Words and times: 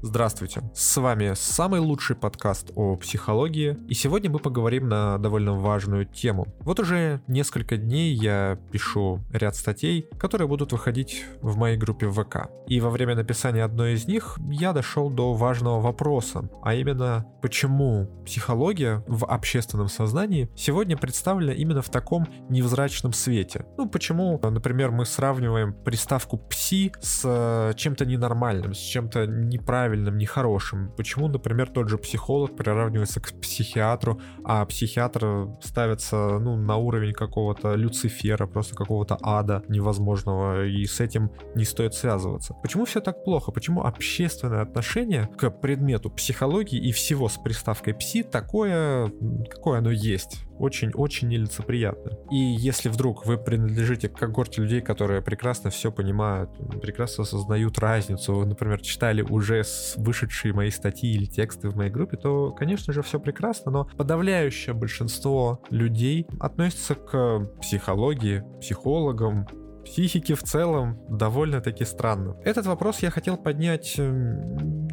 Здравствуйте, 0.00 0.62
с 0.74 0.96
вами 0.96 1.32
самый 1.34 1.80
лучший 1.80 2.14
подкаст 2.14 2.70
о 2.76 2.94
психологии, 2.94 3.76
и 3.88 3.94
сегодня 3.94 4.30
мы 4.30 4.38
поговорим 4.38 4.88
на 4.88 5.18
довольно 5.18 5.54
важную 5.54 6.06
тему. 6.06 6.46
Вот 6.60 6.78
уже 6.78 7.20
несколько 7.26 7.76
дней 7.76 8.14
я 8.14 8.60
пишу 8.70 9.18
ряд 9.32 9.56
статей, 9.56 10.06
которые 10.16 10.46
будут 10.46 10.70
выходить 10.70 11.24
в 11.42 11.56
моей 11.56 11.76
группе 11.76 12.08
ВК. 12.08 12.48
И 12.68 12.80
во 12.80 12.90
время 12.90 13.16
написания 13.16 13.64
одной 13.64 13.94
из 13.94 14.06
них 14.06 14.38
я 14.50 14.72
дошел 14.72 15.10
до 15.10 15.34
важного 15.34 15.80
вопроса, 15.80 16.48
а 16.62 16.74
именно, 16.74 17.26
почему 17.42 18.08
психология 18.24 19.02
в 19.08 19.26
общественном 19.26 19.88
сознании 19.88 20.48
сегодня 20.54 20.96
представлена 20.96 21.54
именно 21.54 21.82
в 21.82 21.90
таком 21.90 22.28
невзрачном 22.48 23.12
свете. 23.12 23.66
Ну, 23.76 23.88
почему, 23.88 24.38
например, 24.40 24.92
мы 24.92 25.04
сравниваем 25.06 25.72
приставку 25.72 26.38
«пси» 26.38 26.92
с 27.00 27.22
э, 27.24 27.72
чем-то 27.74 28.06
ненормальным, 28.06 28.74
с 28.74 28.78
чем-то 28.78 29.26
неправильным, 29.26 29.87
нехорошим. 29.96 30.92
Почему, 30.96 31.28
например, 31.28 31.68
тот 31.68 31.88
же 31.88 31.98
психолог 31.98 32.56
приравнивается 32.56 33.20
к 33.20 33.32
психиатру, 33.40 34.20
а 34.44 34.64
психиатр 34.66 35.48
ставится 35.62 36.38
ну, 36.38 36.56
на 36.56 36.76
уровень 36.76 37.12
какого-то 37.12 37.74
Люцифера, 37.74 38.46
просто 38.46 38.74
какого-то 38.74 39.18
ада 39.22 39.62
невозможного, 39.68 40.66
и 40.66 40.84
с 40.84 41.00
этим 41.00 41.30
не 41.54 41.64
стоит 41.64 41.94
связываться. 41.94 42.54
Почему 42.62 42.84
все 42.84 43.00
так 43.00 43.24
плохо? 43.24 43.52
Почему 43.52 43.84
общественное 43.84 44.62
отношение 44.62 45.28
к 45.38 45.50
предмету 45.50 46.10
психологии 46.10 46.78
и 46.78 46.92
всего 46.92 47.28
с 47.28 47.36
приставкой 47.36 47.94
«пси» 47.94 48.22
такое, 48.22 49.12
какое 49.50 49.78
оно 49.78 49.90
есть? 49.90 50.47
Очень-очень 50.58 51.28
нелицеприятно. 51.28 52.12
И 52.30 52.36
если 52.36 52.88
вдруг 52.88 53.26
вы 53.26 53.38
принадлежите 53.38 54.08
к 54.08 54.16
когорте 54.16 54.62
людей, 54.62 54.80
которые 54.80 55.22
прекрасно 55.22 55.70
все 55.70 55.90
понимают, 55.90 56.50
прекрасно 56.80 57.22
осознают 57.22 57.78
разницу, 57.78 58.44
например, 58.44 58.80
читали 58.80 59.22
уже 59.22 59.62
вышедшие 59.96 60.52
мои 60.52 60.70
статьи 60.70 61.12
или 61.12 61.24
тексты 61.24 61.68
в 61.68 61.76
моей 61.76 61.90
группе, 61.90 62.16
то, 62.16 62.52
конечно 62.52 62.92
же, 62.92 63.02
все 63.02 63.20
прекрасно, 63.20 63.70
но 63.70 63.84
подавляющее 63.84 64.74
большинство 64.74 65.62
людей 65.70 66.26
относится 66.40 66.94
к 66.94 67.48
психологии, 67.60 68.44
психологам, 68.60 69.46
психики 69.84 70.34
в 70.34 70.42
целом 70.42 71.00
довольно-таки 71.08 71.84
странно. 71.84 72.36
Этот 72.44 72.66
вопрос 72.66 73.00
я 73.00 73.10
хотел 73.10 73.36
поднять 73.36 73.98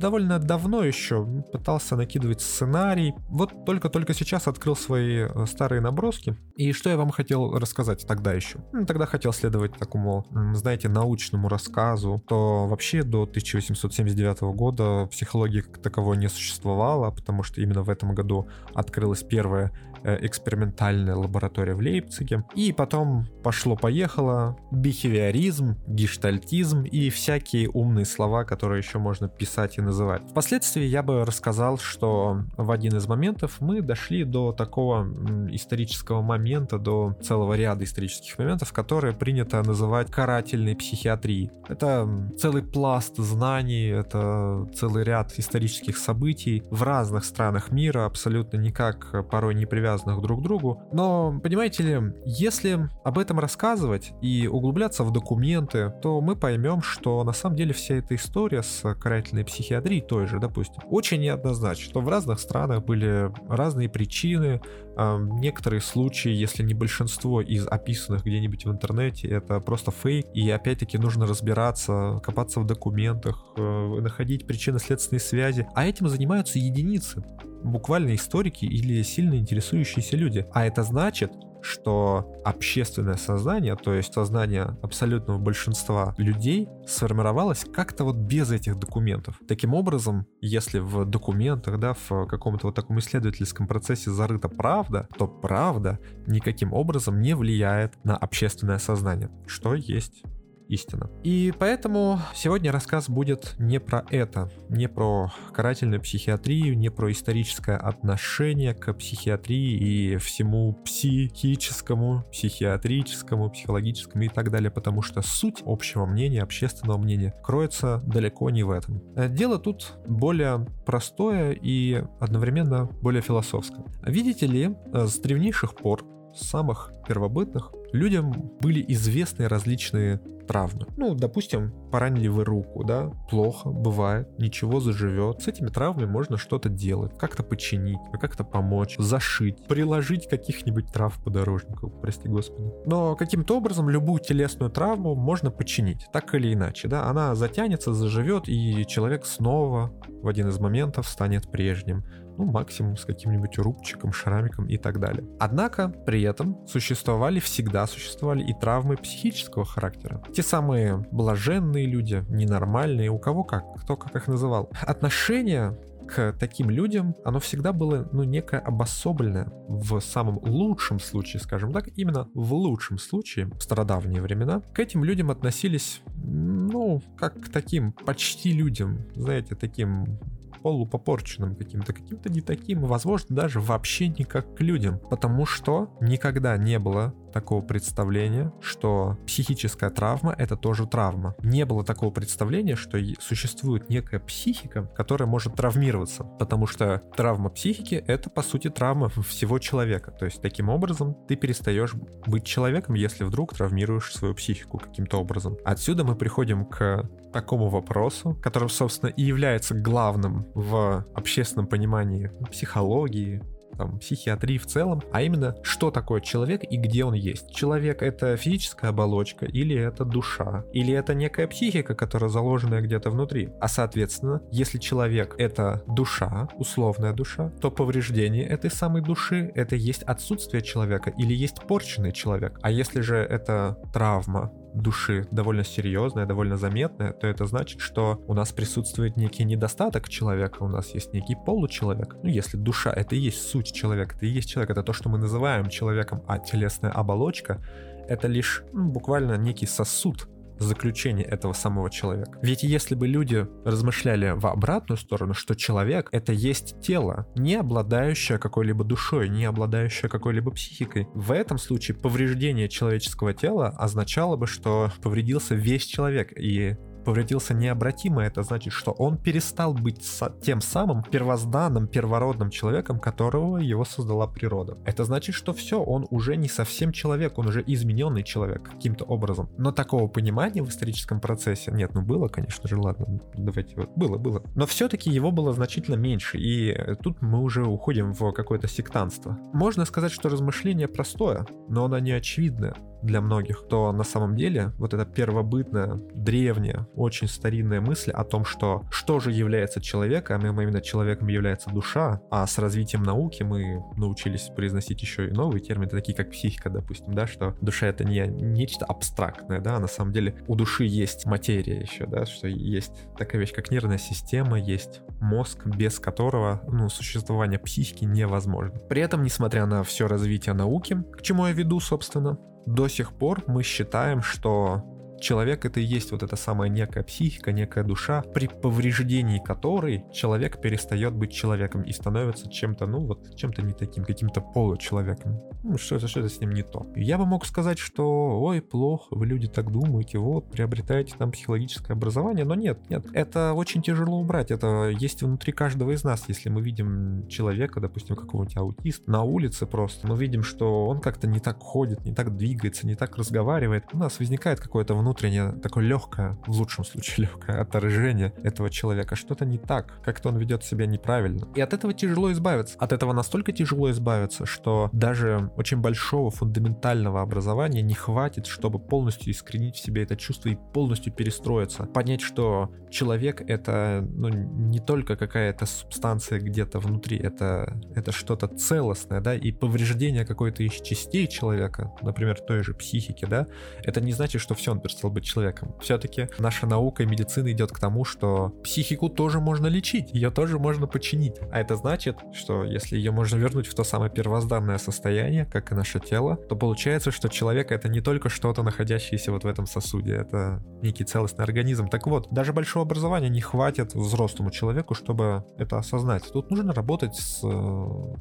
довольно 0.06 0.38
давно 0.38 0.84
еще, 0.84 1.26
пытался 1.52 1.96
накидывать 1.96 2.40
сценарий. 2.40 3.16
Вот 3.28 3.66
только-только 3.66 4.14
сейчас 4.14 4.48
открыл 4.48 4.76
свои 4.76 5.22
э, 5.22 5.46
старые 5.48 5.82
наброски. 5.82 6.38
И 6.56 6.74
что 6.74 6.92
я 6.92 6.98
вам 6.98 7.10
хотел 7.10 7.58
рассказать 7.58 8.06
тогда 8.08 8.32
еще? 8.32 8.60
Ну, 8.72 8.86
тогда 8.86 9.08
хотел 9.08 9.34
следовать 9.34 9.76
такому, 9.76 10.24
знаете, 10.54 10.90
научному 10.90 11.50
рассказу, 11.50 12.22
то 12.28 12.68
вообще 12.68 13.02
до 13.02 13.24
1879 13.24 14.42
года 14.56 15.08
психологии 15.08 15.62
как 15.62 15.82
таковой 15.82 16.18
не 16.18 16.30
существовало, 16.30 17.10
потому 17.10 17.42
что 17.42 17.60
именно 17.60 17.82
в 17.82 17.90
этом 17.90 18.14
году 18.14 18.48
открылась 18.76 19.24
первая 19.24 19.72
Э, 20.08 20.20
экспериментальная 20.22 21.16
лаборатория 21.16 21.74
в 21.74 21.80
Лейпциге. 21.80 22.44
И 22.54 22.72
потом 22.72 23.26
пошло-поехало, 23.44 24.56
бихевиоризм, 24.72 25.78
гештальтизм 25.88 26.84
и 26.84 27.10
всякие 27.10 27.72
умные 27.72 28.06
слова, 28.06 28.44
которые 28.44 28.84
еще 28.84 29.00
можно 29.00 29.28
писать 29.28 29.80
и 29.80 29.82
называть. 29.82 29.95
Впоследствии 30.30 30.84
я 30.84 31.04
бы 31.04 31.26
рассказал, 31.26 31.78
что 31.78 32.44
в 32.58 32.72
один 32.72 32.98
из 32.98 33.08
моментов 33.08 33.58
мы 33.60 33.82
дошли 33.82 34.24
до 34.24 34.52
такого 34.52 35.08
исторического 35.52 36.22
момента, 36.22 36.78
до 36.78 37.16
целого 37.22 37.54
ряда 37.54 37.84
исторических 37.84 38.38
моментов, 38.38 38.74
которые 38.74 39.14
принято 39.14 39.62
называть 39.64 40.12
карательной 40.12 40.76
психиатрией. 40.76 41.52
Это 41.68 42.08
целый 42.38 42.64
пласт 42.64 43.18
знаний, 43.18 43.88
это 43.88 44.68
целый 44.76 45.04
ряд 45.04 45.34
исторических 45.38 45.98
событий 45.98 46.64
в 46.70 46.84
разных 46.84 47.24
странах 47.26 47.72
мира, 47.72 48.06
абсолютно 48.06 48.58
никак 48.58 49.30
порой 49.30 49.56
не 49.56 49.66
привязанных 49.66 50.22
друг 50.22 50.42
к 50.42 50.44
другу. 50.44 50.82
Но, 50.92 51.40
понимаете 51.42 51.84
ли, 51.84 52.14
если 52.26 52.90
об 53.04 53.18
этом 53.18 53.40
рассказывать 53.40 54.12
и 54.22 54.48
углубляться 54.48 55.04
в 55.04 55.12
документы, 55.12 55.94
то 56.02 56.22
мы 56.22 56.36
поймем, 56.36 56.82
что 56.82 57.24
на 57.24 57.34
самом 57.34 57.56
деле 57.56 57.74
вся 57.74 57.96
эта 57.96 58.16
история 58.16 58.64
с 58.64 58.94
карательной 58.96 59.46
психиатрией 59.46 59.75
той 60.02 60.28
же, 60.28 60.40
допустим, 60.40 60.82
очень 60.90 61.22
неоднозначна, 61.22 61.86
что 61.86 62.02
в 62.02 62.10
разных 62.10 62.40
странах 62.40 62.84
были 62.86 63.32
разные 63.50 63.90
причины, 63.90 64.62
некоторые 64.98 65.82
случаи, 65.82 66.32
если 66.32 66.64
не 66.64 66.74
большинство 66.74 67.42
из 67.42 67.68
описанных 67.68 68.24
где-нибудь 68.24 68.66
в 68.66 68.72
интернете, 68.72 69.28
это 69.28 69.60
просто 69.60 69.92
фейк, 69.92 70.28
и 70.34 70.50
опять-таки 70.50 70.98
нужно 70.98 71.26
разбираться, 71.26 72.22
копаться 72.24 72.60
в 72.60 72.66
документах, 72.66 73.44
э, 73.58 74.00
находить 74.02 74.48
причинно-следственные 74.48 75.20
связи, 75.20 75.68
а 75.76 75.86
этим 75.86 76.08
занимаются 76.08 76.60
единицы 76.60 77.24
буквально 77.64 78.16
историки 78.16 78.66
или 78.66 79.02
сильно 79.02 79.36
интересующиеся 79.36 80.16
люди. 80.16 80.46
А 80.54 80.66
это 80.66 80.84
значит, 80.84 81.32
что 81.66 82.32
общественное 82.46 83.16
сознание, 83.16 83.76
то 83.76 83.94
есть 83.94 84.14
сознание 84.14 84.78
абсолютного 84.84 85.40
большинства 85.40 86.14
людей, 86.18 86.70
сформировалось 86.88 87.66
как-то 87.74 88.04
вот 88.04 88.16
без 88.16 88.52
этих 88.52 88.78
документов. 88.78 89.40
Таким 89.48 89.74
образом, 89.74 90.28
если 90.42 90.80
в 90.80 91.06
документах, 91.06 91.80
да, 91.80 91.96
в 92.08 92.28
каком-то 92.28 92.68
вот 92.68 92.76
таком 92.76 93.00
исследовательском 93.00 93.68
процессе 93.68 94.12
зарыта 94.12 94.48
правда, 94.48 95.08
то 95.18 95.28
правда 95.28 96.00
никаким 96.28 96.72
образом 96.72 97.20
не 97.20 97.36
влияет 97.36 97.94
на 98.04 98.16
общественное 98.16 98.78
сознание, 98.78 99.32
что 99.48 99.74
есть 99.74 100.24
истина. 100.68 101.10
И 101.24 101.54
поэтому 101.58 102.20
сегодня 102.34 102.72
рассказ 102.72 103.10
будет 103.10 103.56
не 103.60 103.80
про 103.80 104.06
это, 104.10 104.50
не 104.70 104.88
про 104.88 105.32
карательную 105.54 106.02
психиатрию, 106.02 106.78
не 106.78 106.90
про 106.90 107.12
историческое 107.12 107.78
отношение 107.78 108.74
к 108.74 108.94
психиатрии 108.94 109.78
и 109.78 110.18
всему 110.18 110.74
психическому, 110.86 112.26
психиатрическому, 112.32 113.50
психологическому 113.50 114.24
и 114.24 114.30
так 114.30 114.52
далее, 114.52 114.72
потому 114.72 115.02
что 115.02 115.22
суть 115.22 115.62
общего 115.66 116.06
мнения, 116.06 116.42
общественного 116.42 116.98
мнения 116.98 117.34
кроется 117.44 118.02
далеко 118.06 118.50
не 118.50 118.64
в 118.64 118.72
этом. 118.72 119.02
Дело 119.36 119.60
тут 119.60 119.98
более 120.08 120.68
простое 120.86 121.52
и 121.52 122.04
одновременно 122.20 122.86
более 123.02 123.22
философское. 123.22 123.84
Видите 124.04 124.48
ли, 124.48 124.76
с 124.94 125.20
древнейших 125.20 125.76
пор, 125.76 126.06
с 126.34 126.48
самых 126.48 126.92
первобытных, 127.08 127.72
людям 127.94 128.32
были 128.60 128.84
известны 128.90 129.48
различные 129.48 130.20
травмы. 130.46 130.88
Ну, 130.98 131.16
допустим, 131.16 131.74
поранили 131.92 132.28
вы 132.28 132.44
руку, 132.44 132.84
да, 132.84 133.12
плохо, 133.30 133.70
бывает, 133.70 134.28
ничего 134.40 134.80
заживет. 134.80 135.42
С 135.42 135.48
этими 135.48 135.68
травмами 135.68 136.06
можно 136.06 136.38
что-то 136.38 136.70
делать, 136.70 137.18
как-то 137.18 137.44
починить, 137.44 138.00
как-то 138.20 138.44
помочь, 138.44 138.96
зашить, 138.98 139.66
приложить 139.68 140.28
каких-нибудь 140.30 140.92
трав 140.92 141.22
подорожников, 141.24 141.92
прости 142.02 142.28
господи. 142.28 142.72
Но 142.86 143.16
каким-то 143.16 143.58
образом 143.58 143.90
любую 143.90 144.20
телесную 144.20 144.72
травму 144.72 145.16
можно 145.16 145.52
починить, 145.52 146.08
так 146.12 146.34
или 146.36 146.54
иначе, 146.54 146.88
да, 146.88 147.10
она 147.10 147.36
затянется, 147.36 147.94
заживет, 147.94 148.48
и 148.48 148.86
человек 148.88 149.26
снова 149.26 149.92
в 150.22 150.28
один 150.28 150.50
из 150.50 150.60
моментов 150.60 151.08
станет 151.08 151.52
прежним 151.52 152.04
ну, 152.38 152.46
максимум 152.46 152.98
с 152.98 153.06
каким-нибудь 153.06 153.58
рубчиком, 153.58 154.12
шрамиком 154.12 154.68
и 154.68 154.78
так 154.78 155.00
далее. 155.00 155.26
Однако, 155.40 155.90
при 155.90 156.22
этом 156.24 156.66
существовали, 156.68 157.40
всегда 157.40 157.88
существовали 157.88 158.44
и 158.44 158.54
травмы 158.54 158.98
психического 158.98 159.66
характера. 159.66 160.24
Те 160.34 160.44
самые 160.44 161.06
блаженные 161.12 161.86
люди, 161.86 162.24
ненормальные, 162.30 163.10
у 163.10 163.20
кого 163.20 163.44
как, 163.44 163.64
кто 163.82 163.96
как 163.96 164.16
их 164.16 164.28
называл. 164.28 164.70
Отношение 164.82 165.78
к 166.08 166.34
таким 166.40 166.70
людям, 166.70 167.16
оно 167.24 167.40
всегда 167.40 167.74
было, 167.74 168.08
ну, 168.12 168.24
некое 168.24 168.60
обособленное 168.60 169.52
в 169.68 170.00
самом 170.00 170.38
лучшем 170.44 171.00
случае, 171.00 171.42
скажем 171.42 171.74
так, 171.74 171.90
именно 171.96 172.30
в 172.34 172.54
лучшем 172.54 172.98
случае, 172.98 173.48
в 173.48 173.62
стародавние 173.62 174.22
времена, 174.22 174.62
к 174.74 174.80
этим 174.80 175.04
людям 175.04 175.32
относились, 175.32 176.02
ну, 176.24 177.02
как 177.18 177.46
к 177.46 177.50
таким 177.50 177.92
почти 177.92 178.54
людям, 178.54 179.00
знаете, 179.16 179.56
таким 179.56 180.20
полупопорченным 180.66 181.56
каким-то, 181.56 181.94
каким-то 181.94 182.28
не 182.32 182.42
таким, 182.42 182.86
возможно, 182.86 183.36
даже 183.36 183.62
вообще 183.62 184.08
никак 184.08 184.56
к 184.56 184.62
людям, 184.62 185.00
потому 185.12 185.46
что 185.46 185.96
никогда 186.02 186.58
не 186.58 186.80
было 186.80 187.14
такого 187.36 187.62
представления, 187.62 188.54
что 188.62 189.18
психическая 189.28 189.90
травма— 189.90 190.34
это 190.38 190.56
тоже 190.56 190.88
травма. 190.88 191.36
Не 191.44 191.66
было 191.66 191.84
такого 191.84 192.10
представления, 192.10 192.78
что 192.78 192.98
существует 193.20 193.90
некая 193.90 194.22
психика, 194.22 194.90
которая 194.96 195.28
может 195.28 195.54
травмироваться, 195.56 196.24
потому 196.24 196.66
что 196.66 197.04
травма 197.18 197.50
психики— 197.50 197.96
это, 198.08 198.30
по 198.30 198.42
сути, 198.42 198.70
травма 198.70 199.10
всего 199.10 199.60
человека. 199.60 200.12
То 200.12 200.24
есть, 200.24 200.42
таким 200.42 200.70
образом, 200.70 201.18
ты 201.28 201.36
перестаешь 201.36 201.94
быть 202.26 202.46
человеком, 202.46 202.96
если 202.96 203.26
вдруг 203.26 203.54
травмируешь 203.54 204.14
свою 204.14 204.34
психику 204.34 204.78
каким-то 204.78 205.20
образом. 205.20 205.58
Отсюда 205.66 206.06
мы 206.06 206.16
приходим 206.16 206.64
к 206.64 207.04
такому 207.34 207.68
вопросу, 207.68 208.40
которым, 208.42 208.70
собственно, 208.70 209.10
и 209.10 209.24
является 209.24 209.76
главным 209.76 210.48
в 210.54 211.06
общественном 211.14 211.68
понимании 211.68 212.32
психологии, 212.50 213.44
там, 213.76 214.00
психиатрии 214.00 214.58
в 214.58 214.66
целом, 214.66 215.02
а 215.12 215.22
именно, 215.22 215.56
что 215.64 215.92
такое 215.92 216.22
человек 216.22 216.64
и 216.70 216.78
где 216.78 217.06
он 217.06 217.14
есть. 217.14 217.54
Человек— 217.54 218.02
это 218.04 218.38
физическая 218.38 218.92
оболочка 218.92 219.46
или 219.46 219.76
это 219.76 220.06
душа, 220.06 220.64
или 220.74 220.94
это 220.94 221.14
некая 221.14 221.48
психика, 221.48 221.96
которая 221.96 222.30
заложенная 222.30 222.82
где-то 222.82 223.10
внутри. 223.10 223.50
А 223.60 223.68
соответственно, 223.68 224.42
если 224.52 224.78
человек— 224.78 225.36
это 225.38 225.84
душа, 225.88 226.50
условная 226.58 227.14
душа, 227.14 227.50
то 227.62 227.72
повреждение 227.72 228.46
этой 228.46 228.72
самой 228.72 229.02
души— 229.02 229.52
это 229.56 229.76
есть 229.76 230.04
отсутствие 230.04 230.62
человека 230.62 231.14
или 231.18 231.34
есть 231.34 231.62
порченный 231.68 232.12
человек. 232.12 232.60
А 232.62 232.72
если 232.72 233.02
же 233.02 233.18
это 233.18 233.78
травма, 233.94 234.52
души 234.76 235.28
довольно 235.32 235.64
серьезная, 235.64 236.26
довольно 236.26 236.58
заметная, 236.58 237.14
то 237.14 237.28
это 237.28 237.46
значит, 237.46 237.82
что 237.82 238.24
у 238.28 238.34
нас 238.34 238.52
присутствует 238.52 239.18
некий 239.18 239.44
недостаток 239.44 240.10
человека, 240.10 240.64
у 240.64 240.68
нас 240.68 240.94
есть 240.94 241.14
некий 241.14 241.36
получеловек. 241.36 242.16
Ну, 242.24 242.30
если 242.30 242.58
душа— 242.58 242.92
это 242.96 243.16
и 243.16 243.20
есть 243.20 243.50
суть 243.50 243.74
человека, 243.74 244.16
это 244.16 244.26
и 244.26 244.30
есть 244.30 244.50
человек, 244.50 244.72
это 244.72 244.84
то, 244.84 244.94
что 244.94 245.10
мы 245.10 245.18
называем 245.18 245.70
человеком, 245.70 246.24
а 246.28 246.40
телесная 246.40 246.92
оболочка— 246.92 247.62
это 248.08 248.28
лишь 248.28 248.64
ну, 248.74 248.90
буквально 248.90 249.38
некий 249.38 249.66
сосуд, 249.66 250.28
заключение 250.60 251.26
этого 251.26 251.54
самого 251.54 251.90
человека. 251.90 252.40
Ведь 252.42 252.64
если 252.64 252.96
бы 252.96 253.08
люди 253.08 253.48
размышляли 253.66 254.32
в 254.36 254.48
обратную 254.48 254.98
сторону, 254.98 255.34
что 255.34 255.56
человек— 255.56 256.10
это 256.12 256.32
есть 256.32 256.80
тело, 256.82 257.28
не 257.36 257.56
обладающее 257.56 258.38
какой-либо 258.38 258.84
душой, 258.84 259.30
не 259.30 259.46
обладающее 259.46 260.10
какой-либо 260.10 260.52
психикой, 260.52 261.08
в 261.14 261.32
этом 261.32 261.58
случае 261.58 261.98
повреждение 261.98 262.70
человеческого 262.70 263.34
тела 263.34 263.70
означало 263.70 264.36
бы, 264.36 264.48
что 264.48 264.92
повредился 265.02 265.56
весь 265.56 265.86
человек, 265.86 266.32
и 266.38 266.78
повредился 267.06 267.54
необратимо, 267.54 268.24
это 268.24 268.44
значит, 268.44 268.74
что 268.74 268.92
он 268.92 269.18
перестал 269.18 269.74
быть 269.74 270.02
тем 270.42 270.60
самым 270.60 271.04
первозданным, 271.04 271.88
первородным 271.88 272.50
человеком, 272.50 273.00
которого 273.00 273.58
его 273.58 273.86
создала 273.86 274.28
природа. 274.28 274.78
Это 274.86 275.06
значит, 275.06 275.36
что 275.36 275.54
все, 275.54 275.82
он 275.82 276.08
уже 276.10 276.36
не 276.36 276.50
совсем 276.50 276.92
человек, 276.92 277.38
он 277.38 277.48
уже 277.48 277.64
измененный 277.66 278.24
человек 278.24 278.64
каким-то 278.64 279.06
образом. 279.06 279.50
Но 279.58 279.72
такого 279.72 280.08
понимания 280.08 280.62
в 280.62 280.70
историческом 280.70 281.20
процессе 281.22 281.72
нет, 281.72 281.94
ну 281.94 282.02
было, 282.02 282.28
конечно 282.28 282.68
же, 282.68 282.78
ладно, 282.78 283.22
давайте 283.36 283.76
вот, 283.76 283.92
было, 283.96 284.18
было. 284.18 284.44
Но 284.56 284.66
все-таки 284.66 285.10
его 285.10 285.32
было 285.32 285.54
значительно 285.54 285.96
меньше, 285.96 286.38
и 286.38 286.96
тут 287.04 287.22
мы 287.22 287.40
уже 287.42 287.66
уходим 287.66 288.14
в 288.14 288.32
какое-то 288.32 288.68
сектанство. 288.68 289.38
Можно 289.54 289.86
сказать, 289.86 290.12
что 290.12 290.30
размышление 290.30 290.88
простое, 290.88 291.46
но 291.70 291.86
оно 291.86 292.00
не 292.00 292.12
очевидное 292.12 292.76
для 293.02 293.22
многих, 293.22 293.68
то 293.68 293.92
на 293.92 294.04
самом 294.04 294.36
деле 294.36 294.74
вот 294.78 294.94
эта 294.94 295.06
первобытная, 295.06 295.96
древняя, 296.14 296.88
очень 296.96 297.28
старинная 297.28 297.82
мысль 297.82 298.12
о 298.12 298.24
том, 298.24 298.46
что 298.46 298.84
что 298.90 299.20
же 299.20 299.32
является 299.32 299.82
человеком, 299.82 300.42
а 300.44 300.64
именно 300.64 300.82
человеком 300.82 301.28
является 301.28 301.70
душа, 301.70 302.22
а 302.30 302.46
с 302.48 302.58
развитием 302.58 303.04
науки 303.04 303.44
мы 303.44 303.84
научились 303.96 304.50
произносить 304.56 305.02
еще 305.02 305.28
и 305.28 305.32
новые 305.32 305.62
термины, 305.62 305.90
такие 305.90 306.16
как 306.16 306.32
психика, 306.32 306.70
допустим, 306.70 307.14
да, 307.14 307.28
что 307.28 307.56
душа 307.62 307.88
это 307.88 308.04
не 308.04 308.26
нечто 308.28 308.86
абстрактное, 308.86 309.60
да, 309.60 309.76
а 309.76 309.80
на 309.80 309.88
самом 309.88 310.14
деле 310.14 310.36
у 310.48 310.56
души 310.56 310.86
есть 310.86 311.26
материя 311.26 311.80
еще, 311.80 312.06
да, 312.06 312.26
что 312.26 312.48
есть 312.48 312.94
такая 313.18 313.40
вещь, 313.40 313.54
как 313.54 313.72
нервная 313.72 313.98
система, 313.98 314.60
есть 314.60 315.02
мозг, 315.22 315.66
без 315.66 316.00
которого, 316.00 316.62
ну, 316.68 316.90
существование 316.90 317.60
психики 317.60 318.06
невозможно. 318.06 318.80
При 318.90 319.02
этом, 319.02 319.24
несмотря 319.24 319.66
на 319.66 319.84
все 319.84 320.08
развитие 320.08 320.54
науки, 320.54 321.04
к 321.14 321.22
чему 321.22 321.48
я 321.48 321.54
веду, 321.54 321.80
собственно, 321.80 322.38
до 322.66 322.88
сих 322.88 323.12
пор 323.14 323.44
мы 323.48 323.64
считаем, 323.64 324.22
что 324.22 324.84
Человек 325.20 325.66
это 325.66 325.80
и 325.80 325.84
есть 325.84 326.12
вот 326.12 326.24
эта 326.24 326.36
самая 326.36 326.70
некая 326.70 327.04
психика, 327.04 327.52
некая 327.52 327.84
душа, 327.84 328.22
при 328.22 328.48
повреждении 328.48 329.40
которой 329.40 330.06
человек 330.14 330.62
перестает 330.62 331.14
быть 331.14 331.32
человеком 331.32 331.84
и 331.84 331.92
становится 331.92 332.50
чем-то, 332.50 332.86
ну 332.86 333.06
вот, 333.06 333.36
чем-то 333.36 333.62
не 333.62 333.74
таким, 333.74 334.04
каким-то 334.04 334.42
получеловеком. 334.42 335.42
Ну, 335.64 335.78
что-то, 335.78 336.08
что-то 336.08 336.30
с 336.30 336.40
ним 336.40 336.52
не 336.52 336.64
то. 336.64 336.86
Я 336.96 337.18
бы 337.18 337.26
мог 337.26 337.46
сказать, 337.46 337.80
что, 337.80 338.40
ой, 338.40 338.62
плохо, 338.62 339.16
вы 339.16 339.26
люди 339.26 339.48
так 339.48 339.72
думаете, 339.72 340.20
вот, 340.20 340.52
приобретаете 340.52 341.16
там 341.18 341.32
психологическое 341.32 341.94
образование, 341.94 342.46
но 342.46 342.56
нет, 342.56 342.80
нет, 342.90 343.06
это 343.14 343.54
очень 343.54 343.82
тяжело 343.82 344.20
убрать, 344.20 344.52
это 344.52 344.90
есть 344.90 345.24
внутри 345.24 345.54
каждого 345.54 345.92
из 345.92 346.04
нас, 346.04 346.26
если 346.28 346.50
мы 346.50 346.62
видим 346.62 347.28
человека, 347.28 347.80
допустим, 347.80 348.16
какого-нибудь 348.16 348.58
аутиста, 348.58 349.10
на 349.10 349.24
улице 349.24 349.66
просто, 349.66 350.08
мы 350.08 350.18
видим, 350.18 350.44
что 350.44 350.86
он 350.86 351.00
как-то 351.00 351.28
не 351.28 351.40
так 351.40 351.60
ходит, 351.60 352.06
не 352.06 352.14
так 352.14 352.36
двигается, 352.36 352.86
не 352.86 352.96
так 352.96 353.16
разговаривает, 353.18 353.86
у 353.94 353.98
нас 353.98 354.20
возникает 354.20 354.60
какое-то 354.60 354.94
внутреннее, 355.06 355.52
такое 355.62 355.84
легкое, 355.84 356.36
в 356.48 356.52
лучшем 356.58 356.84
случае 356.84 357.28
легкое 357.28 357.62
отторжение 357.62 358.34
этого 358.44 358.72
человека. 358.72 359.16
Что-то 359.16 359.46
не 359.46 359.60
так, 359.60 359.94
как-то 360.04 360.30
он 360.30 360.38
ведет 360.38 360.64
себя 360.64 360.88
неправильно. 360.88 361.48
И 361.54 361.62
от 361.62 361.74
этого 361.74 361.94
тяжело 361.94 362.32
избавиться. 362.32 362.76
От 362.80 362.92
этого 362.92 363.14
настолько 363.14 363.52
тяжело 363.52 363.92
избавиться, 363.92 364.48
что 364.48 364.90
даже 364.94 365.52
очень 365.58 365.78
большого 365.78 366.32
фундаментального 366.32 367.22
образования 367.22 367.84
не 367.84 367.94
хватит, 367.94 368.48
чтобы 368.48 368.80
полностью 368.80 369.32
искоренить 369.32 369.76
в 369.76 369.80
себе 369.80 370.02
это 370.04 370.16
чувство 370.16 370.50
и 370.50 370.58
полностью 370.74 371.14
перестроиться. 371.14 371.84
Понять, 371.84 372.22
что 372.22 372.72
человек— 372.90 373.42
это 373.48 374.04
ну, 374.16 374.30
не 374.30 374.80
только 374.80 375.16
какая-то 375.16 375.68
субстанция 375.68 376.40
где-то 376.40 376.80
внутри, 376.80 377.18
это, 377.18 377.80
это 377.94 378.12
что-то 378.12 378.48
целостное, 378.48 379.22
да, 379.22 379.36
и 379.36 379.52
повреждение 379.52 380.26
какой-то 380.26 380.64
из 380.64 380.74
частей 380.82 381.28
человека, 381.28 381.92
например, 382.02 382.40
той 382.40 382.64
же 382.64 382.74
психики, 382.74 383.26
да, 383.26 383.46
это 383.84 384.02
не 384.02 384.14
значит, 384.14 384.42
что 384.42 384.56
все, 384.56 384.72
он 384.72 384.80
перестал 384.96 385.12
быть 385.12 385.26
человеком. 385.26 385.76
Все-таки 385.80 386.30
наша 386.40 386.68
наука 386.68 387.04
и 387.04 387.06
медицина 387.06 387.52
идет 387.52 387.72
к 387.72 387.80
тому, 387.80 388.06
что 388.06 388.50
психику 388.64 389.10
тоже 389.10 389.40
можно 389.40 389.68
лечить, 389.68 390.14
ее 390.14 390.32
тоже 390.32 390.58
можно 390.58 390.88
починить. 390.88 391.36
А 391.52 391.60
это 391.60 391.76
значит, 391.76 392.18
что 392.34 392.64
если 392.64 392.96
ее 392.98 393.12
можно 393.12 393.36
вернуть 393.38 393.68
в 393.68 393.76
то 393.76 393.84
самое 393.84 394.12
первозданное 394.12 394.78
состояние, 394.78 395.46
как 395.46 395.72
и 395.72 395.76
наше 395.76 396.00
тело, 396.00 396.38
то 396.38 396.56
получается, 396.56 397.12
что 397.12 397.28
человек 397.28 397.72
это 397.72 397.90
не 397.90 398.02
только 398.02 398.30
что-то, 398.30 398.64
находящееся 398.64 399.32
вот 399.32 399.44
в 399.44 399.48
этом 399.48 399.66
сосуде, 399.66 400.14
это 400.14 400.64
некий 400.82 401.04
целостный 401.04 401.44
организм. 401.44 401.88
Так 401.88 402.08
вот, 402.08 402.28
даже 402.32 402.54
большого 402.54 402.86
образования 402.86 403.30
не 403.30 403.42
хватит 403.42 403.94
взрослому 403.94 404.52
человеку, 404.52 404.94
чтобы 404.94 405.44
это 405.58 405.78
осознать. 405.78 406.24
Тут 406.32 406.52
нужно 406.52 406.74
работать 406.74 407.16
с 407.16 407.42
э, 407.44 408.16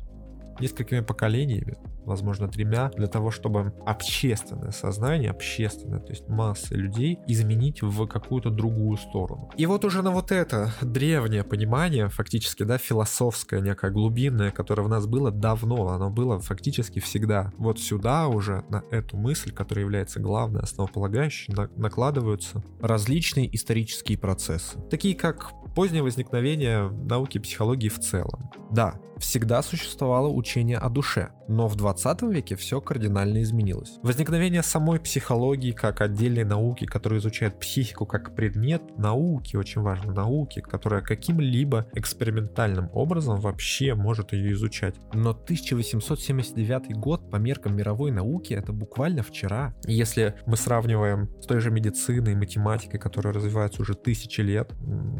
несколькими 0.60 1.00
поколениями, 1.00 1.76
возможно, 2.04 2.48
тремя, 2.48 2.90
для 2.96 3.06
того, 3.06 3.30
чтобы 3.30 3.72
общественное 3.86 4.72
сознание, 4.72 5.30
общественное, 5.30 6.00
то 6.00 6.10
есть 6.10 6.28
массы 6.28 6.74
людей, 6.74 7.18
изменить 7.26 7.82
в 7.82 8.06
какую-то 8.06 8.50
другую 8.50 8.96
сторону. 8.96 9.50
И 9.56 9.66
вот 9.66 9.84
уже 9.84 10.02
на 10.02 10.10
вот 10.10 10.30
это 10.30 10.72
древнее 10.82 11.44
понимание, 11.44 12.08
фактически, 12.08 12.62
да, 12.62 12.78
философское, 12.78 13.60
некое 13.60 13.90
глубинное, 13.90 14.50
которое 14.50 14.82
в 14.82 14.88
нас 14.88 15.06
было 15.06 15.30
давно, 15.30 15.88
оно 15.88 16.10
было 16.10 16.38
фактически 16.40 16.98
всегда. 16.98 17.52
Вот 17.56 17.78
сюда 17.78 18.28
уже, 18.28 18.64
на 18.68 18.82
эту 18.90 19.16
мысль, 19.16 19.52
которая 19.52 19.84
является 19.84 20.20
главной, 20.20 20.60
основополагающей, 20.60 21.54
накладываются 21.76 22.62
различные 22.80 23.54
исторические 23.54 24.18
процессы, 24.18 24.78
такие 24.90 25.14
как 25.14 25.50
позднее 25.74 26.02
возникновение 26.02 26.88
науки 26.88 27.38
психологии 27.38 27.88
в 27.88 27.98
целом. 27.98 28.50
Да, 28.70 29.00
всегда 29.18 29.62
существовало 29.62 30.28
учение 30.44 30.76
о 30.76 30.90
душе, 30.90 31.30
но 31.48 31.68
в 31.68 31.76
20 31.76 32.22
веке 32.22 32.54
все 32.54 32.80
кардинально 32.82 33.42
изменилось. 33.42 33.98
Возникновение 34.02 34.62
самой 34.62 35.00
психологии 35.00 35.72
как 35.72 36.02
отдельной 36.02 36.44
науки, 36.44 36.84
которая 36.84 37.18
изучает 37.20 37.58
психику 37.58 38.04
как 38.04 38.34
предмет 38.34 38.82
науки, 38.98 39.56
очень 39.56 39.80
важно, 39.80 40.12
науки, 40.12 40.60
которая 40.60 41.00
каким-либо 41.00 41.86
экспериментальным 41.94 42.90
образом 42.92 43.40
вообще 43.40 43.94
может 43.94 44.34
ее 44.34 44.52
изучать. 44.52 44.96
Но 45.14 45.30
1879 45.30 46.94
год 46.94 47.30
по 47.30 47.36
меркам 47.36 47.74
мировой 47.74 48.10
науки 48.10 48.52
это 48.52 48.74
буквально 48.74 49.22
вчера. 49.22 49.74
Если 49.86 50.34
мы 50.44 50.58
сравниваем 50.58 51.30
с 51.40 51.46
той 51.46 51.60
же 51.60 51.70
медициной, 51.70 52.34
математикой, 52.34 53.00
которая 53.00 53.32
развивается 53.32 53.80
уже 53.80 53.94
тысячи 53.94 54.42
лет, 54.42 54.74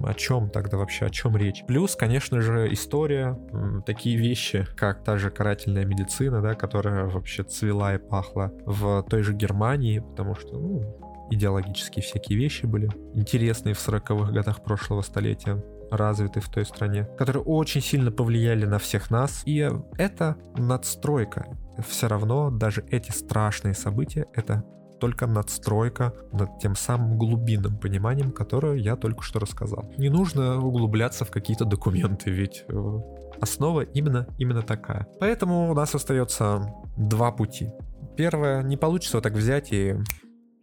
о 0.05 0.13
чем 0.13 0.51
тогда 0.51 0.77
вообще, 0.77 1.07
о 1.07 1.11
чем 1.11 1.35
речь? 1.35 1.65
Плюс, 1.67 1.97
конечно 1.97 2.43
же, 2.43 2.71
история, 2.71 3.39
такие 3.87 4.19
вещи, 4.19 4.67
как 4.77 5.03
та 5.03 5.14
же 5.19 5.31
карательная 5.31 5.85
медицина, 5.85 6.41
да, 6.41 6.55
которая 6.55 7.07
вообще 7.07 7.43
цвела 7.43 7.95
и 7.95 7.99
пахла 7.99 8.53
в 8.67 9.03
той 9.09 9.23
же 9.23 9.33
Германии, 9.35 9.99
потому 9.99 10.35
что, 10.35 10.59
ну, 10.59 10.83
идеологические 11.31 12.03
всякие 12.03 12.39
вещи 12.39 12.67
были 12.67 12.89
интересные 13.15 13.75
в 13.75 13.79
40-х 13.79 14.33
годах 14.33 14.63
прошлого 14.63 15.03
столетия 15.03 15.63
развиты 15.91 16.41
в 16.41 16.49
той 16.49 16.65
стране, 16.65 17.05
которые 17.19 17.43
очень 17.43 17.81
сильно 17.81 18.11
повлияли 18.11 18.67
на 18.67 18.79
всех 18.79 19.11
нас. 19.11 19.43
И 19.47 19.71
это 19.99 20.37
надстройка. 20.57 21.47
Все 21.87 22.09
равно 22.09 22.51
даже 22.51 22.85
эти 22.91 23.11
страшные 23.11 23.75
события— 23.75 24.27
это 24.35 24.65
только 25.01 25.27
надстройка 25.27 26.15
над 26.33 26.59
тем 26.61 26.77
самым 26.77 27.19
глубинным 27.19 27.77
пониманием, 27.79 28.31
которое 28.31 28.77
я 28.77 28.97
только 28.97 29.23
что 29.23 29.39
рассказал. 29.39 29.93
Не 29.99 30.09
нужно 30.09 30.59
углубляться 30.59 31.25
в 31.25 31.31
какие-то 31.31 31.65
документы, 31.65 32.31
ведь 32.31 32.65
э, 32.69 33.01
основа 33.45 33.83
именно, 33.83 34.27
именно 34.39 34.63
такая. 34.63 35.07
Поэтому 35.21 35.71
у 35.71 35.75
нас 35.75 35.95
остается 35.95 36.75
два 36.97 37.31
пути. 37.33 37.71
Первое, 38.17 38.63
не 38.63 38.77
получится 38.77 39.17
вот 39.17 39.23
так 39.23 39.33
взять 39.33 39.73
и 39.73 39.97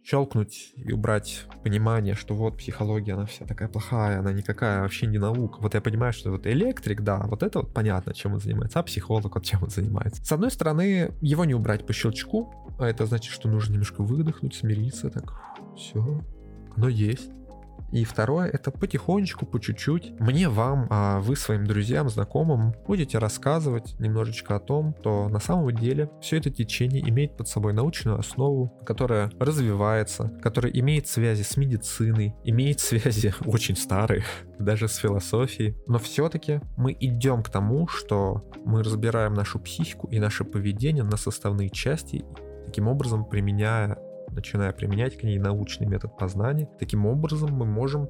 щелкнуть 0.04 0.72
и 0.76 0.92
убрать 0.92 1.46
понимание, 1.62 2.14
что 2.14 2.34
вот 2.34 2.58
психология, 2.58 3.14
она 3.14 3.26
вся 3.26 3.44
такая 3.46 3.68
плохая, 3.68 4.18
она 4.18 4.32
никакая, 4.32 4.82
вообще 4.82 5.06
не 5.06 5.18
наука. 5.18 5.58
Вот 5.60 5.74
я 5.74 5.80
понимаю, 5.80 6.12
что 6.12 6.30
вот 6.30 6.46
электрик, 6.46 7.02
да, 7.02 7.22
вот 7.26 7.42
это 7.42 7.60
вот 7.60 7.72
понятно, 7.72 8.12
чем 8.12 8.34
он 8.34 8.40
занимается, 8.40 8.80
а 8.80 8.82
психолог, 8.82 9.34
вот 9.34 9.44
чем 9.44 9.62
он 9.62 9.70
занимается. 9.70 10.24
С 10.24 10.32
одной 10.32 10.50
стороны, 10.50 11.12
его 11.20 11.44
не 11.44 11.54
убрать 11.54 11.86
по 11.86 11.92
щелчку, 11.92 12.52
а 12.78 12.86
это 12.86 13.06
значит, 13.06 13.32
что 13.32 13.48
нужно 13.48 13.74
немножко 13.74 14.02
выдохнуть, 14.02 14.54
смириться, 14.54 15.10
так, 15.10 15.40
все, 15.76 16.20
оно 16.76 16.88
есть. 16.88 17.30
И 17.92 18.04
второе, 18.04 18.48
это 18.48 18.70
потихонечку, 18.70 19.44
по 19.44 19.60
чуть-чуть, 19.60 20.18
мне, 20.18 20.48
вам, 20.48 20.86
а 20.88 21.20
вы 21.20 21.36
своим 21.36 21.66
друзьям, 21.66 22.08
знакомым 22.08 22.74
будете 22.86 23.18
рассказывать 23.18 23.94
немножечко 24.00 24.56
о 24.56 24.60
том, 24.60 24.96
что 25.00 25.28
на 25.28 25.40
самом 25.40 25.76
деле 25.76 26.10
все 26.22 26.38
это 26.38 26.50
течение 26.50 27.06
имеет 27.08 27.36
под 27.36 27.48
собой 27.48 27.74
научную 27.74 28.18
основу, 28.18 28.72
которая 28.86 29.30
развивается, 29.38 30.32
которая 30.42 30.72
имеет 30.72 31.06
связи 31.06 31.42
с 31.42 31.58
медициной, 31.58 32.34
имеет 32.44 32.80
связи 32.80 33.34
очень 33.44 33.76
старые, 33.76 34.24
даже 34.58 34.88
с 34.88 34.96
философией. 34.96 35.76
Но 35.86 35.98
все-таки 35.98 36.62
мы 36.78 36.96
идем 36.98 37.42
к 37.42 37.50
тому, 37.50 37.86
что 37.88 38.50
мы 38.64 38.82
разбираем 38.82 39.34
нашу 39.34 39.58
психику 39.58 40.08
и 40.08 40.18
наше 40.18 40.44
поведение 40.44 41.04
на 41.04 41.18
составные 41.18 41.68
части, 41.68 42.24
таким 42.64 42.88
образом 42.88 43.26
применяя 43.26 43.98
начиная 44.32 44.72
применять 44.72 45.16
к 45.16 45.22
ней 45.22 45.38
научный 45.38 45.86
метод 45.86 46.16
познания. 46.16 46.68
Таким 46.78 47.06
образом 47.06 47.52
мы 47.52 47.66
можем 47.66 48.08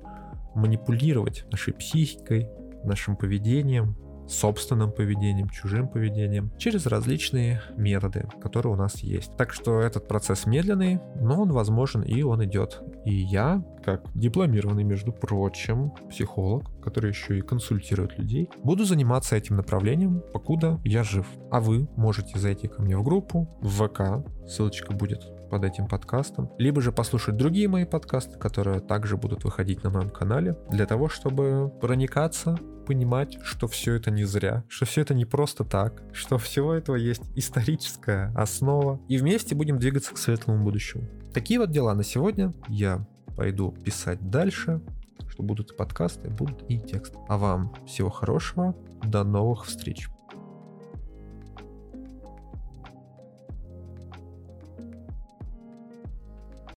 манипулировать 0.54 1.44
нашей 1.50 1.74
психикой, 1.74 2.48
нашим 2.84 3.16
поведением, 3.16 3.96
собственным 4.28 4.92
поведением, 4.92 5.48
чужим 5.48 5.88
поведением 5.88 6.52
через 6.58 6.86
различные 6.86 7.62
методы, 7.76 8.28
которые 8.40 8.72
у 8.72 8.76
нас 8.76 8.98
есть. 9.00 9.36
Так 9.36 9.52
что 9.52 9.80
этот 9.80 10.08
процесс 10.08 10.46
медленный, 10.46 11.00
но 11.20 11.42
он 11.42 11.52
возможен 11.52 12.02
и 12.02 12.22
он 12.22 12.44
идет. 12.44 12.82
И 13.04 13.14
я, 13.14 13.64
как 13.84 14.04
дипломированный, 14.14 14.84
между 14.84 15.12
прочим, 15.12 15.92
психолог, 16.08 16.64
который 16.82 17.10
еще 17.10 17.38
и 17.38 17.42
консультирует 17.42 18.18
людей, 18.18 18.48
буду 18.62 18.84
заниматься 18.84 19.36
этим 19.36 19.56
направлением, 19.56 20.22
покуда 20.32 20.80
я 20.84 21.02
жив. 21.02 21.26
А 21.50 21.60
вы 21.60 21.88
можете 21.96 22.38
зайти 22.38 22.68
ко 22.68 22.80
мне 22.82 22.96
в 22.96 23.02
группу 23.02 23.48
в 23.60 23.86
ВК, 23.86 24.24
ссылочка 24.46 24.92
будет 24.92 25.22
под 25.52 25.64
этим 25.64 25.86
подкастом, 25.86 26.50
либо 26.56 26.80
же 26.80 26.92
послушать 26.92 27.36
другие 27.36 27.68
мои 27.68 27.84
подкасты, 27.84 28.38
которые 28.38 28.80
также 28.80 29.18
будут 29.18 29.44
выходить 29.44 29.84
на 29.84 29.90
моем 29.90 30.08
канале, 30.08 30.56
для 30.70 30.86
того, 30.86 31.10
чтобы 31.10 31.70
проникаться 31.78 32.56
понимать, 32.86 33.36
что 33.42 33.68
все 33.68 33.92
это 33.92 34.10
не 34.10 34.24
зря, 34.24 34.64
что 34.68 34.86
все 34.86 35.02
это 35.02 35.12
не 35.12 35.26
просто 35.26 35.64
так, 35.64 36.02
что 36.14 36.38
всего 36.38 36.72
этого 36.72 36.96
есть 36.96 37.24
историческая 37.36 38.32
основа, 38.34 38.98
и 39.10 39.18
вместе 39.18 39.54
будем 39.54 39.78
двигаться 39.78 40.14
к 40.14 40.18
светлому 40.18 40.64
будущему. 40.64 41.04
Такие 41.34 41.60
вот 41.60 41.70
дела 41.70 41.94
на 41.94 42.02
сегодня. 42.02 42.54
Я 42.66 43.06
пойду 43.36 43.72
писать 43.72 44.30
дальше, 44.30 44.80
что 45.28 45.42
будут 45.42 45.72
и 45.72 45.76
подкасты, 45.76 46.30
будут 46.30 46.64
и 46.70 46.80
тексты. 46.80 47.18
А 47.28 47.36
вам 47.36 47.74
всего 47.86 48.08
хорошего, 48.08 48.74
до 49.04 49.22
новых 49.22 49.66
встреч. 49.66 50.08